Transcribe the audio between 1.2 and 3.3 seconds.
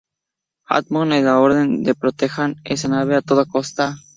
la orden de "protejan esa nave a